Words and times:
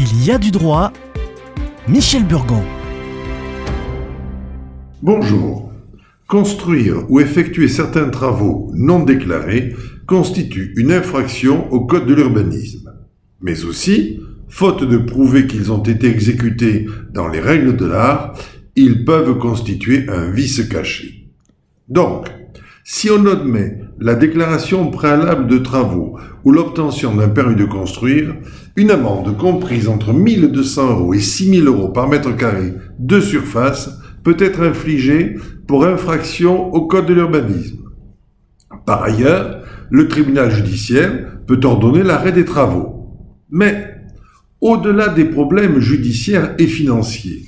Il 0.00 0.24
y 0.24 0.30
a 0.30 0.38
du 0.38 0.52
droit. 0.52 0.92
Michel 1.88 2.24
Burgon. 2.24 2.62
Bonjour. 5.02 5.72
Construire 6.28 7.10
ou 7.10 7.18
effectuer 7.18 7.66
certains 7.66 8.08
travaux 8.08 8.70
non 8.76 9.02
déclarés 9.02 9.74
constitue 10.06 10.72
une 10.76 10.92
infraction 10.92 11.68
au 11.72 11.80
Code 11.80 12.06
de 12.06 12.14
l'urbanisme. 12.14 12.94
Mais 13.40 13.64
aussi, 13.64 14.20
faute 14.48 14.84
de 14.84 14.98
prouver 14.98 15.48
qu'ils 15.48 15.72
ont 15.72 15.82
été 15.82 16.06
exécutés 16.06 16.86
dans 17.10 17.26
les 17.26 17.40
règles 17.40 17.74
de 17.74 17.86
l'art, 17.86 18.38
ils 18.76 19.04
peuvent 19.04 19.36
constituer 19.38 20.08
un 20.08 20.30
vice 20.30 20.62
caché. 20.68 21.28
Donc, 21.88 22.28
si 22.84 23.10
on 23.10 23.26
admet 23.26 23.77
la 24.00 24.14
déclaration 24.14 24.90
préalable 24.90 25.46
de 25.46 25.58
travaux 25.58 26.18
ou 26.44 26.52
l'obtention 26.52 27.14
d'un 27.14 27.28
permis 27.28 27.56
de 27.56 27.64
construire, 27.64 28.34
une 28.76 28.90
amende 28.90 29.36
comprise 29.36 29.88
entre 29.88 30.12
1200 30.12 30.90
euros 30.90 31.14
et 31.14 31.20
6000 31.20 31.66
euros 31.66 31.88
par 31.88 32.08
mètre 32.08 32.36
carré 32.36 32.74
de 32.98 33.20
surface 33.20 33.98
peut 34.22 34.36
être 34.38 34.62
infligée 34.62 35.36
pour 35.66 35.84
infraction 35.84 36.72
au 36.72 36.86
Code 36.86 37.06
de 37.06 37.14
l'urbanisme. 37.14 37.78
Par 38.86 39.02
ailleurs, 39.02 39.62
le 39.90 40.08
tribunal 40.08 40.50
judiciaire 40.50 41.40
peut 41.46 41.60
ordonner 41.64 42.02
l'arrêt 42.02 42.32
des 42.32 42.44
travaux. 42.44 43.06
Mais, 43.50 43.94
au-delà 44.60 45.08
des 45.08 45.24
problèmes 45.24 45.78
judiciaires 45.78 46.54
et 46.58 46.66
financiers, 46.66 47.42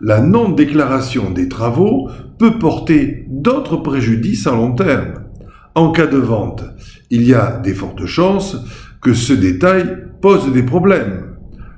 la 0.00 0.20
non-déclaration 0.20 1.30
des 1.30 1.48
travaux 1.48 2.10
peut 2.38 2.58
porter 2.58 3.24
d'autres 3.28 3.76
préjudices 3.76 4.46
à 4.46 4.52
long 4.52 4.74
terme. 4.74 5.25
En 5.76 5.90
cas 5.90 6.06
de 6.06 6.16
vente, 6.16 6.64
il 7.10 7.24
y 7.24 7.34
a 7.34 7.60
des 7.62 7.74
fortes 7.74 8.06
chances 8.06 8.56
que 9.02 9.12
ce 9.12 9.34
détail 9.34 10.06
pose 10.22 10.50
des 10.50 10.62
problèmes. 10.62 11.36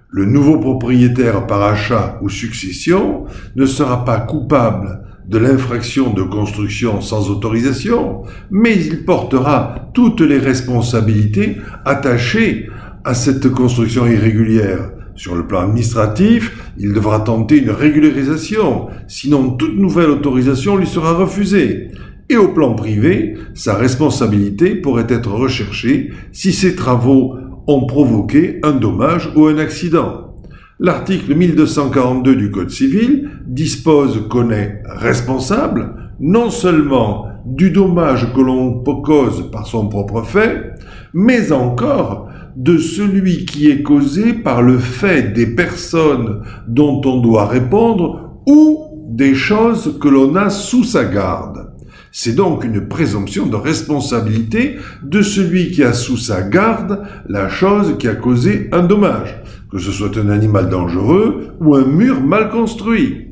Le 0.09 0.25
nouveau 0.25 0.61
propriétaire 0.61 1.49
par 1.49 1.63
achat 1.63 2.17
ou 2.23 2.29
succession 2.29 3.25
ne 3.57 3.67
sera 3.67 4.05
pas 4.05 4.21
coupable 4.21 5.01
de 5.27 5.39
l'infraction 5.39 6.13
de 6.13 6.23
construction 6.23 7.01
sans 7.01 7.29
autorisation, 7.29 8.23
mais 8.53 8.77
il 8.77 9.05
portera 9.05 9.91
toutes 9.95 10.21
les 10.21 10.39
responsabilités 10.39 11.57
attachées 11.85 12.69
à 13.03 13.15
cette 13.15 13.49
construction 13.49 14.07
irrégulière. 14.07 14.93
Sur 15.17 15.35
le 15.35 15.45
plan 15.45 15.63
administratif, 15.63 16.71
il 16.79 16.93
devra 16.93 17.19
tenter 17.19 17.59
une 17.59 17.71
régularisation, 17.71 18.91
sinon 19.09 19.57
toute 19.57 19.77
nouvelle 19.77 20.11
autorisation 20.11 20.77
lui 20.77 20.87
sera 20.87 21.15
refusée. 21.15 21.91
Et 22.31 22.37
au 22.37 22.49
plan 22.49 22.75
privé, 22.75 23.37
sa 23.55 23.75
responsabilité 23.75 24.75
pourrait 24.75 25.07
être 25.09 25.33
recherchée 25.33 26.11
si 26.33 26.53
ses 26.53 26.77
travaux 26.77 27.37
ont 27.67 27.87
provoqué 27.87 28.61
un 28.63 28.73
dommage 28.73 29.31
ou 29.35 29.47
un 29.47 29.59
accident. 29.59 30.35
L'article 30.81 31.35
1242 31.35 32.37
du 32.37 32.51
Code 32.51 32.71
civil 32.71 33.31
dispose 33.47 34.29
qu'on 34.29 34.51
est 34.51 34.83
responsable 34.87 36.13
non 36.21 36.51
seulement 36.51 37.27
du 37.47 37.71
dommage 37.71 38.33
que 38.35 38.41
l'on 38.41 38.83
cause 38.83 39.51
par 39.51 39.67
son 39.67 39.89
propre 39.89 40.23
fait, 40.23 40.75
mais 41.15 41.53
encore 41.53 42.29
de 42.57 42.77
celui 42.77 43.47
qui 43.47 43.71
est 43.71 43.83
causé 43.83 44.33
par 44.33 44.63
le 44.63 44.79
fait 44.79 45.33
des 45.33 45.47
personnes 45.47 46.43
dont 46.67 47.01
on 47.05 47.21
doit 47.21 47.47
répondre 47.47 48.43
ou 48.47 49.07
des 49.09 49.35
choses 49.35 49.99
que 50.01 50.09
l'on 50.09 50.35
a 50.35 50.51
sous 50.51 50.85
sa 50.85 51.05
garde. 51.05 51.68
C'est 52.13 52.35
donc 52.35 52.65
une 52.65 52.89
présomption 52.89 53.47
de 53.47 53.57
responsabilité 53.57 54.77
de 55.03 55.23
celui 55.23 55.71
qui 55.71 55.83
a 55.83 55.93
sous 55.93 56.17
sa 56.17 56.43
garde 56.43 57.03
la 57.29 57.49
chose 57.49 57.97
qui 57.99 58.09
a 58.09 58.15
causé 58.15 58.69
un 58.73 58.83
dommage, 58.83 59.43
que 59.71 59.79
ce 59.79 59.93
soit 59.93 60.17
un 60.17 60.29
animal 60.29 60.69
dangereux 60.69 61.49
ou 61.61 61.75
un 61.75 61.85
mur 61.85 62.21
mal 62.21 62.51
construit. 62.51 63.27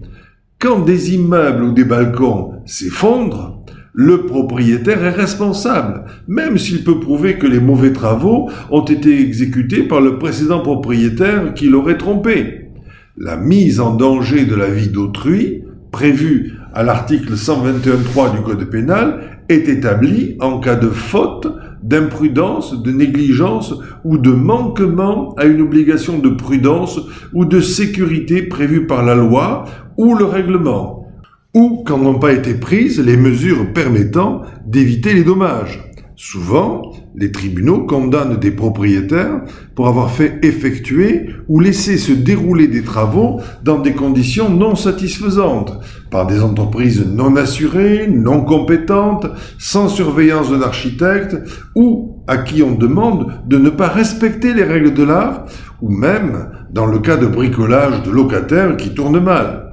Quand 0.58 0.80
des 0.80 1.14
immeubles 1.14 1.64
ou 1.64 1.72
des 1.72 1.84
balcons 1.84 2.52
s'effondrent, 2.64 3.56
le 3.98 4.26
propriétaire 4.26 5.02
est 5.04 5.10
responsable, 5.10 6.04
même 6.28 6.58
s'il 6.58 6.84
peut 6.84 7.00
prouver 7.00 7.38
que 7.38 7.46
les 7.46 7.60
mauvais 7.60 7.94
travaux 7.94 8.50
ont 8.70 8.84
été 8.84 9.20
exécutés 9.20 9.84
par 9.84 10.02
le 10.02 10.18
précédent 10.18 10.60
propriétaire 10.60 11.54
qui 11.54 11.68
l'aurait 11.68 11.96
trompé. 11.96 12.72
La 13.16 13.38
mise 13.38 13.80
en 13.80 13.94
danger 13.94 14.44
de 14.44 14.54
la 14.54 14.68
vie 14.68 14.90
d'autrui, 14.90 15.62
prévue 15.90 16.52
à 16.76 16.82
l'article 16.82 17.32
121.3 17.32 18.36
du 18.36 18.42
Code 18.42 18.68
pénal 18.68 19.40
est 19.48 19.66
établi 19.66 20.36
en 20.40 20.60
cas 20.60 20.74
de 20.74 20.90
faute, 20.90 21.48
d'imprudence, 21.82 22.82
de 22.82 22.92
négligence 22.92 23.74
ou 24.04 24.18
de 24.18 24.30
manquement 24.30 25.34
à 25.38 25.46
une 25.46 25.62
obligation 25.62 26.18
de 26.18 26.28
prudence 26.28 27.00
ou 27.32 27.46
de 27.46 27.60
sécurité 27.60 28.42
prévue 28.42 28.86
par 28.86 29.06
la 29.06 29.14
loi 29.14 29.64
ou 29.96 30.14
le 30.14 30.26
règlement, 30.26 31.08
ou 31.54 31.82
quand 31.86 31.96
n'ont 31.96 32.18
pas 32.18 32.34
été 32.34 32.52
prises 32.52 33.00
les 33.00 33.16
mesures 33.16 33.72
permettant 33.72 34.42
d'éviter 34.66 35.14
les 35.14 35.24
dommages. 35.24 35.85
Souvent, 36.18 36.92
les 37.14 37.30
tribunaux 37.30 37.84
condamnent 37.84 38.38
des 38.38 38.50
propriétaires 38.50 39.42
pour 39.74 39.86
avoir 39.86 40.10
fait 40.10 40.38
effectuer 40.42 41.28
ou 41.46 41.60
laisser 41.60 41.98
se 41.98 42.12
dérouler 42.12 42.68
des 42.68 42.82
travaux 42.82 43.38
dans 43.62 43.80
des 43.80 43.92
conditions 43.92 44.48
non 44.48 44.76
satisfaisantes, 44.76 45.78
par 46.10 46.26
des 46.26 46.40
entreprises 46.40 47.06
non 47.06 47.36
assurées, 47.36 48.08
non 48.08 48.40
compétentes, 48.40 49.26
sans 49.58 49.88
surveillance 49.88 50.50
d'un 50.50 50.62
architecte, 50.62 51.36
ou 51.74 52.22
à 52.26 52.38
qui 52.38 52.62
on 52.62 52.72
demande 52.72 53.26
de 53.46 53.58
ne 53.58 53.68
pas 53.68 53.88
respecter 53.88 54.54
les 54.54 54.64
règles 54.64 54.94
de 54.94 55.02
l'art, 55.02 55.44
ou 55.82 55.90
même 55.90 56.48
dans 56.72 56.86
le 56.86 56.98
cas 56.98 57.18
de 57.18 57.26
bricolage 57.26 58.02
de 58.04 58.10
locataires 58.10 58.78
qui 58.78 58.94
tournent 58.94 59.22
mal. 59.22 59.65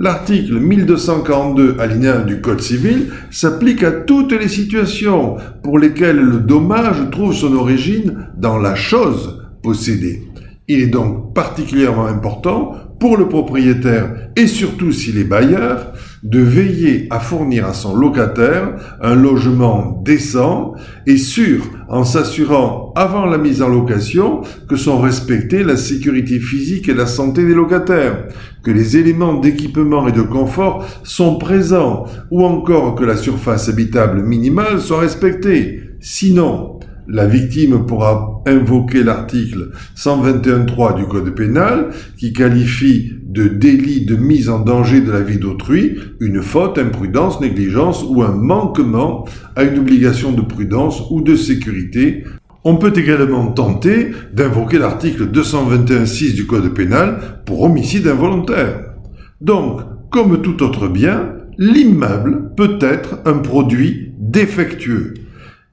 L'article 0.00 0.60
1242 0.60 1.80
alinéa 1.80 2.20
du 2.20 2.40
Code 2.40 2.60
civil 2.60 3.08
s'applique 3.32 3.82
à 3.82 3.90
toutes 3.90 4.30
les 4.30 4.46
situations 4.46 5.34
pour 5.64 5.76
lesquelles 5.80 6.20
le 6.20 6.38
dommage 6.38 7.10
trouve 7.10 7.34
son 7.34 7.52
origine 7.56 8.28
dans 8.36 8.58
la 8.58 8.76
chose 8.76 9.42
possédée. 9.60 10.22
Il 10.68 10.82
est 10.82 10.86
donc 10.86 11.34
particulièrement 11.34 12.06
important 12.06 12.74
pour 12.98 13.16
le 13.16 13.28
propriétaire 13.28 14.30
et 14.36 14.46
surtout 14.46 14.92
s'il 14.92 15.18
est 15.18 15.24
bailleur 15.24 15.92
de 16.22 16.40
veiller 16.40 17.06
à 17.10 17.20
fournir 17.20 17.66
à 17.66 17.74
son 17.74 17.94
locataire 17.94 18.98
un 19.00 19.14
logement 19.14 20.02
décent 20.04 20.74
et 21.06 21.16
sûr 21.16 21.64
en 21.88 22.04
s'assurant 22.04 22.92
avant 22.96 23.26
la 23.26 23.38
mise 23.38 23.62
en 23.62 23.68
location 23.68 24.42
que 24.68 24.76
sont 24.76 25.00
respectées 25.00 25.62
la 25.62 25.76
sécurité 25.76 26.40
physique 26.40 26.88
et 26.88 26.94
la 26.94 27.06
santé 27.06 27.46
des 27.46 27.54
locataires, 27.54 28.28
que 28.62 28.70
les 28.70 28.96
éléments 28.96 29.38
d'équipement 29.38 30.08
et 30.08 30.12
de 30.12 30.22
confort 30.22 30.84
sont 31.04 31.36
présents 31.36 32.06
ou 32.30 32.44
encore 32.44 32.96
que 32.96 33.04
la 33.04 33.16
surface 33.16 33.68
habitable 33.68 34.22
minimale 34.22 34.80
soit 34.80 35.00
respectée. 35.00 35.82
Sinon, 36.00 36.80
la 37.06 37.26
victime 37.26 37.86
pourra 37.86 38.37
invoquer 38.48 39.02
l'article 39.02 39.70
121.3 39.96 40.96
du 40.96 41.06
Code 41.06 41.34
pénal 41.34 41.90
qui 42.16 42.32
qualifie 42.32 43.12
de 43.24 43.48
délit 43.48 44.06
de 44.06 44.16
mise 44.16 44.48
en 44.48 44.60
danger 44.60 45.00
de 45.00 45.12
la 45.12 45.20
vie 45.20 45.38
d'autrui 45.38 45.96
une 46.20 46.42
faute, 46.42 46.78
imprudence, 46.78 47.40
négligence 47.40 48.04
ou 48.08 48.22
un 48.22 48.32
manquement 48.32 49.26
à 49.56 49.64
une 49.64 49.78
obligation 49.78 50.32
de 50.32 50.40
prudence 50.40 51.02
ou 51.10 51.20
de 51.20 51.36
sécurité. 51.36 52.24
On 52.64 52.76
peut 52.76 52.92
également 52.96 53.52
tenter 53.52 54.10
d'invoquer 54.32 54.78
l'article 54.78 55.26
221.6 55.26 56.34
du 56.34 56.46
Code 56.46 56.74
pénal 56.74 57.42
pour 57.46 57.62
homicide 57.62 58.08
involontaire. 58.08 58.94
Donc, 59.40 59.80
comme 60.10 60.42
tout 60.42 60.62
autre 60.62 60.88
bien, 60.88 61.34
l'immeuble 61.58 62.54
peut 62.56 62.78
être 62.80 63.20
un 63.24 63.38
produit 63.38 64.12
défectueux 64.18 65.14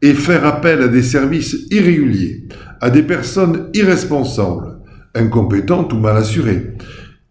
et 0.01 0.13
faire 0.13 0.45
appel 0.45 0.81
à 0.81 0.87
des 0.87 1.01
services 1.01 1.67
irréguliers, 1.71 2.43
à 2.81 2.89
des 2.89 3.03
personnes 3.03 3.69
irresponsables, 3.73 4.79
incompétentes 5.13 5.93
ou 5.93 5.97
mal 5.97 6.17
assurées, 6.17 6.73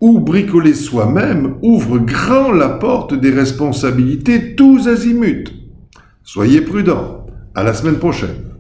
ou 0.01 0.21
bricoler 0.21 0.75
soi-même 0.75 1.57
ouvre 1.63 1.99
grand 1.99 2.53
la 2.53 2.69
porte 2.69 3.15
des 3.15 3.31
responsabilités 3.31 4.55
tous 4.55 4.89
azimuts. 4.89 5.45
Soyez 6.23 6.61
prudents. 6.61 7.27
À 7.55 7.63
la 7.63 7.73
semaine 7.73 7.99
prochaine. 7.99 8.54